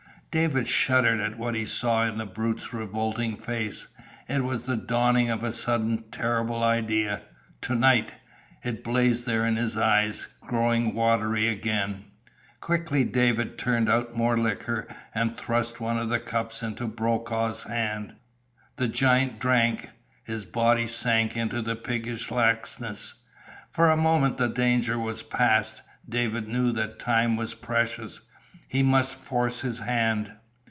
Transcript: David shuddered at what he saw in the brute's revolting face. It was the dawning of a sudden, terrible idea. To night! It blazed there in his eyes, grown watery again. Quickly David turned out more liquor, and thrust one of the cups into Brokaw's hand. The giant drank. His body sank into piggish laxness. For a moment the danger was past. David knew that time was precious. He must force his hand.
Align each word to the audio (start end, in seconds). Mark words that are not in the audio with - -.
David 0.45 0.69
shuddered 0.69 1.19
at 1.19 1.37
what 1.37 1.55
he 1.55 1.65
saw 1.65 2.03
in 2.05 2.17
the 2.17 2.25
brute's 2.25 2.71
revolting 2.71 3.35
face. 3.35 3.87
It 4.29 4.45
was 4.45 4.63
the 4.63 4.77
dawning 4.77 5.29
of 5.29 5.43
a 5.43 5.51
sudden, 5.51 6.05
terrible 6.09 6.63
idea. 6.63 7.23
To 7.63 7.75
night! 7.75 8.13
It 8.63 8.81
blazed 8.81 9.25
there 9.25 9.45
in 9.45 9.57
his 9.57 9.75
eyes, 9.75 10.27
grown 10.39 10.93
watery 10.93 11.49
again. 11.49 12.05
Quickly 12.61 13.03
David 13.03 13.57
turned 13.57 13.89
out 13.89 14.15
more 14.15 14.37
liquor, 14.37 14.87
and 15.13 15.35
thrust 15.37 15.81
one 15.81 15.99
of 15.99 16.07
the 16.07 16.21
cups 16.21 16.63
into 16.63 16.87
Brokaw's 16.87 17.63
hand. 17.63 18.15
The 18.77 18.87
giant 18.87 19.37
drank. 19.37 19.89
His 20.23 20.45
body 20.45 20.87
sank 20.87 21.35
into 21.35 21.61
piggish 21.75 22.31
laxness. 22.31 23.15
For 23.69 23.91
a 23.91 23.97
moment 23.97 24.37
the 24.37 24.47
danger 24.47 24.97
was 24.97 25.23
past. 25.23 25.81
David 26.07 26.47
knew 26.47 26.71
that 26.71 26.99
time 26.99 27.35
was 27.35 27.53
precious. 27.53 28.21
He 28.67 28.81
must 28.83 29.15
force 29.19 29.59
his 29.61 29.79
hand. 29.81 30.31